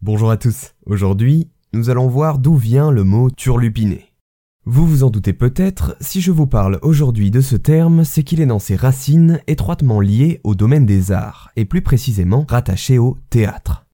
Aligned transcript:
Bonjour 0.00 0.30
à 0.30 0.36
tous. 0.36 0.76
Aujourd'hui, 0.86 1.48
nous 1.72 1.90
allons 1.90 2.06
voir 2.06 2.38
d'où 2.38 2.54
vient 2.54 2.92
le 2.92 3.02
mot 3.02 3.30
turlupiné. 3.30 4.12
Vous 4.64 4.86
vous 4.86 5.02
en 5.02 5.10
doutez 5.10 5.32
peut-être, 5.32 5.96
si 6.00 6.20
je 6.20 6.30
vous 6.30 6.46
parle 6.46 6.78
aujourd'hui 6.82 7.32
de 7.32 7.40
ce 7.40 7.56
terme, 7.56 8.04
c'est 8.04 8.22
qu'il 8.22 8.40
est 8.40 8.46
dans 8.46 8.60
ses 8.60 8.76
racines 8.76 9.40
étroitement 9.48 10.00
lié 10.00 10.40
au 10.44 10.54
domaine 10.54 10.86
des 10.86 11.10
arts, 11.10 11.50
et 11.56 11.64
plus 11.64 11.82
précisément 11.82 12.46
rattaché 12.48 12.96
au 12.96 13.18
théâtre. 13.28 13.86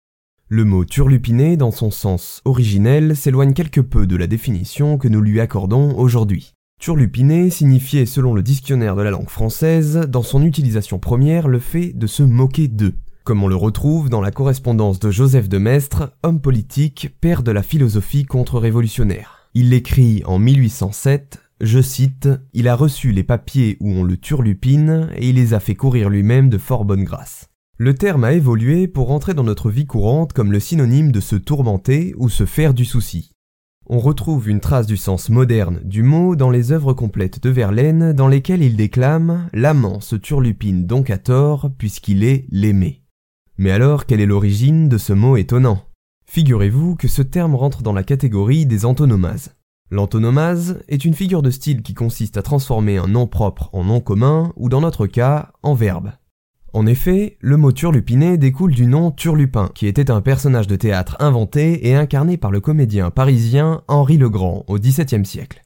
Le 0.49 0.67
mot 0.67 0.85
turlupiné, 0.85 1.57
dans 1.57 1.71
son 1.71 1.91
sens 1.91 2.43
originel, 2.45 3.17
s'éloigne 3.17 3.55
quelque 3.55 3.81
peu 3.81 4.07
de 4.07 4.17
la 4.17 4.27
définition 4.27 4.99
que 4.99 5.09
nous 5.09 5.23
lui 5.23 5.41
accordons 5.41 5.97
aujourd'hui. 5.97 6.53
Turlupiné 6.79 7.49
signifiait, 7.49 8.05
selon 8.05 8.35
le 8.35 8.43
dictionnaire 8.43 8.95
de 8.95 9.03
la 9.03 9.11
langue 9.11 9.31
française, 9.31 10.01
dans 10.07 10.23
son 10.23 10.43
utilisation 10.43 10.99
première, 10.99 11.49
le 11.49 11.61
fait 11.61 11.95
de 11.95 12.07
se 12.07 12.23
moquer 12.23 12.69
d'eux, 12.69 12.95
comme 13.25 13.43
on 13.43 13.49
le 13.49 13.57
retrouve 13.57 14.11
dans 14.11 14.21
la 14.21 14.31
correspondance 14.31 15.01
de 15.01 15.11
Joseph 15.11 15.49
de 15.49 15.57
Maistre, 15.57 16.13
homme 16.23 16.41
politique, 16.41 17.17
père 17.23 17.43
de 17.43 17.51
la 17.51 17.63
philosophie 17.63 18.27
contre-révolutionnaire. 18.27 19.49
Il 19.55 19.71
l'écrit 19.71 20.23
en 20.27 20.39
1807, 20.39 21.41
je 21.63 21.81
cite, 21.81 22.29
Il 22.53 22.69
a 22.69 22.77
reçu 22.77 23.13
les 23.13 23.25
papiers 23.25 23.79
où 23.81 23.91
on 23.91 24.05
le 24.05 24.19
turlupine, 24.19 25.09
et 25.17 25.31
il 25.31 25.37
les 25.37 25.55
a 25.55 25.61
fait 25.61 25.75
courir 25.75 26.11
lui-même 26.11 26.51
de 26.51 26.59
fort 26.59 26.85
bonne 26.85 27.05
grâce. 27.05 27.49
Le 27.79 27.95
terme 27.95 28.25
a 28.25 28.35
évolué 28.35 28.89
pour 28.89 29.11
entrer 29.11 29.33
dans 29.33 29.43
notre 29.43 29.71
vie 29.71 29.87
courante 29.87 30.35
comme 30.35 30.53
le 30.53 30.61
synonyme 30.61 31.11
de 31.11 31.21
se 31.21 31.37
tourmenter 31.37 32.15
ou 32.19 32.29
se 32.29 32.45
faire 32.45 32.75
du 32.75 32.85
souci. 32.85 33.33
On 33.87 34.01
retrouve 34.01 34.51
une 34.51 34.61
trace 34.61 34.87
du 34.87 34.99
sens 34.99 35.31
moderne 35.31 35.81
du 35.85 36.03
mot 36.03 36.37
dans 36.37 36.51
les 36.51 36.73
œuvres 36.73 36.93
complètes 36.93 37.43
de 37.43 37.51
Verlaine 37.51 38.13
dans 38.13 38.29
lesquelles 38.29 38.63
il 38.63 38.77
déclame 38.77 39.49
L'amant 39.53 40.01
se 40.01 40.17
turlupine 40.17 40.87
donc 40.87 41.11
à 41.11 41.19
tort 41.19 41.71
puisqu'il 41.77 42.23
est 42.23 42.47
l'aimé. 42.51 43.04
Mais 43.57 43.71
alors, 43.71 44.07
quelle 44.07 44.21
est 44.21 44.27
l'origine 44.27 44.89
de 44.89 44.99
ce 44.99 45.13
mot 45.13 45.37
étonnant? 45.37 45.85
Figurez-vous 46.27 46.97
que 46.97 47.07
ce 47.07 47.23
terme 47.23 47.55
rentre 47.55 47.83
dans 47.83 47.93
la 47.93 48.03
catégorie 48.03 48.67
des 48.67 48.85
antonomases. 48.85 49.55
L'antonomase 49.91 50.81
est 50.89 51.05
une 51.05 51.15
figure 51.15 51.43
de 51.43 51.51
style 51.51 51.83
qui 51.83 51.95
consiste 51.95 52.37
à 52.37 52.43
transformer 52.43 52.99
un 52.99 53.07
nom 53.07 53.29
propre 53.29 53.71
en 53.73 53.85
nom 53.85 54.01
commun, 54.01 54.53
ou 54.57 54.69
dans 54.69 54.81
notre 54.81 55.07
cas, 55.07 55.53
en 55.63 55.75
verbe. 55.75 56.11
En 56.73 56.87
effet, 56.87 57.39
le 57.41 57.57
mot 57.57 57.71
turlupiné 57.71 58.37
découle 58.37 58.75
du 58.75 58.87
nom 58.87 59.13
Turlupin, 59.13 59.71
qui 59.73 59.87
était 59.87 60.11
un 60.11 60.21
personnage 60.21 60.67
de 60.67 60.75
théâtre 60.75 61.17
inventé 61.21 61.87
et 61.87 61.95
incarné 61.95 62.37
par 62.37 62.51
le 62.51 62.61
comédien 62.61 63.13
parisien 63.13 63.83
Henri 63.87 64.17
Legrand 64.17 64.65
au 64.67 64.81
XVIIe 64.81 65.25
siècle. 65.25 65.63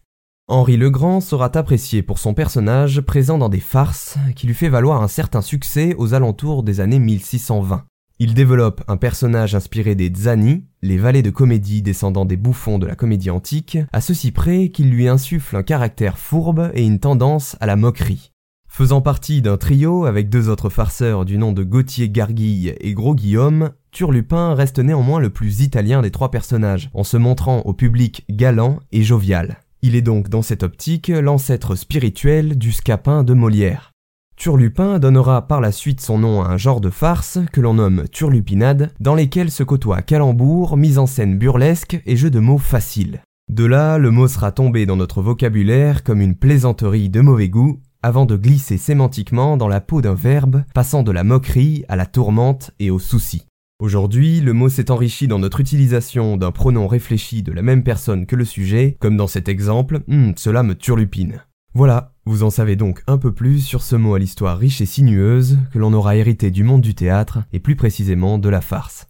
Henri 0.49 0.77
Legrand 0.77 1.21
sera 1.21 1.51
apprécié 1.57 2.03
pour 2.03 2.19
son 2.19 2.35
personnage 2.35 3.01
présent 3.01 3.39
dans 3.39 3.49
des 3.49 3.61
farces 3.61 4.19
qui 4.35 4.47
lui 4.47 4.55
fait 4.55 4.69
valoir 4.69 5.03
un 5.03 5.09
certain 5.09 5.43
succès 5.43 5.95
aux 5.97 6.13
alentours 6.13 6.63
des 6.63 6.81
années 6.81 6.99
1620. 6.99 7.85
Il 8.21 8.35
développe 8.35 8.83
un 8.89 8.97
personnage 8.97 9.55
inspiré 9.55 9.95
des 9.95 10.13
Zani, 10.13 10.65
les 10.83 10.99
valets 10.99 11.23
de 11.23 11.31
comédie 11.31 11.83
descendant 11.83 12.25
des 12.25 12.37
bouffons 12.37 12.81
de 12.81 12.87
la 12.87 12.97
comédie 12.97 13.31
antique, 13.31 13.79
à 13.93 14.01
ceci 14.01 14.33
près 14.33 14.71
qu'il 14.71 14.91
lui 14.91 15.07
insuffle 15.07 15.55
un 15.55 15.63
caractère 15.63 16.19
fourbe 16.19 16.73
et 16.75 16.85
une 16.85 16.99
tendance 16.99 17.57
à 17.61 17.67
la 17.67 17.77
moquerie. 17.77 18.33
Faisant 18.67 19.03
partie 19.03 19.41
d'un 19.41 19.57
trio 19.57 20.05
avec 20.05 20.31
deux 20.31 20.49
autres 20.49 20.69
farceurs 20.69 21.25
du 21.25 21.39
nom 21.39 21.53
de 21.53 21.63
Gauthier 21.63 22.09
Garguille 22.09 22.75
et 22.81 22.93
Gros 22.93 23.15
Guillaume, 23.15 23.71
Turlupin 23.93 24.53
reste 24.55 24.81
néanmoins 24.81 25.21
le 25.21 25.31
plus 25.31 25.61
italien 25.61 26.03
des 26.03 26.11
trois 26.11 26.33
personnages, 26.33 26.91
en 26.95 27.05
se 27.05 27.17
montrant 27.17 27.61
au 27.61 27.73
public 27.73 28.25
galant 28.29 28.81
et 28.91 29.05
jovial. 29.05 29.59
Il 29.83 29.95
est 29.95 30.03
donc 30.03 30.29
dans 30.29 30.43
cette 30.43 30.65
optique 30.65 31.07
l'ancêtre 31.07 31.77
spirituel 31.77 32.59
du 32.59 32.73
scapin 32.73 33.23
de 33.23 33.33
Molière. 33.33 33.93
Turlupin 34.39 35.01
donnera 35.01 35.49
par 35.49 35.61
la 35.61 35.73
suite 35.73 36.01
son 36.01 36.19
nom 36.19 36.43
à 36.43 36.49
un 36.49 36.57
genre 36.57 36.81
de 36.81 36.91
farce 36.91 37.41
que 37.53 37.61
l'on 37.61 37.75
nomme 37.75 38.05
turlupinade, 38.13 38.93
dans 39.01 39.17
lesquelles 39.17 39.51
se 39.51 39.65
côtoient 39.65 40.01
calembours, 40.01 40.77
mise 40.77 40.99
en 40.99 41.07
scène 41.07 41.37
burlesque 41.37 42.01
et 42.07 42.17
jeux 42.17 42.31
de 42.31 42.39
mots 42.39 42.59
faciles. 42.59 43.21
De 43.51 43.65
là, 43.65 43.99
le 43.99 44.13
mot 44.13 44.29
sera 44.29 44.53
tombé 44.53 44.87
dans 44.87 44.95
notre 44.95 45.23
vocabulaire 45.23 46.05
comme 46.05 46.21
une 46.21 46.37
plaisanterie 46.37 47.11
de 47.11 47.21
mauvais 47.21 47.49
goût, 47.49 47.81
avant 48.01 48.27
de 48.27 48.37
glisser 48.37 48.79
sémantiquement 48.79 49.57
dans 49.57 49.67
la 49.67 49.81
peau 49.81 50.03
d'un 50.03 50.15
verbe, 50.15 50.63
passant 50.73 51.03
de 51.03 51.11
la 51.11 51.25
moquerie 51.25 51.85
à 51.89 51.97
la 51.97 52.07
tourmente 52.07 52.71
et 52.79 52.93
au 52.93 53.01
souci. 53.01 53.45
Aujourd'hui, 53.81 54.41
le 54.41 54.53
mot 54.53 54.69
s'est 54.69 54.93
enrichi 54.93 55.27
dans 55.27 55.41
notre 55.41 55.59
utilisation 55.59 56.37
d'un 56.37 56.53
pronom 56.53 56.87
réfléchi 56.87 57.43
de 57.43 57.51
la 57.51 57.63
même 57.63 57.83
personne 57.83 58.25
que 58.25 58.37
le 58.37 58.45
sujet, 58.45 58.97
comme 59.01 59.17
dans 59.17 59.27
cet 59.27 59.49
exemple, 59.49 60.01
hum, 60.09 60.33
cela 60.37 60.63
me 60.63 60.77
turlupine. 60.77 61.43
Voilà, 61.75 62.15
vous 62.25 62.43
en 62.43 62.51
savez 62.51 62.77
donc 62.77 63.03
un 63.07 63.19
peu 63.19 63.33
plus 63.33 63.61
sur 63.61 63.83
ce 63.83 63.95
mot 63.95 64.15
à 64.15 64.19
l'histoire 64.19 64.59
riche 64.59 64.81
et 64.81 64.87
sinueuse 64.87 65.59
que 65.73 65.79
l'on 65.79 65.93
aura 65.93 66.17
hérité 66.17 66.51
du 66.51 66.65
monde 66.65 66.81
du 66.81 66.95
théâtre 66.95 67.41
et 67.53 67.61
plus 67.61 67.77
précisément 67.77 68.39
de 68.39 68.49
la 68.49 68.61
farce. 68.61 69.07